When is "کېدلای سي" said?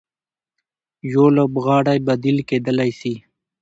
2.49-3.13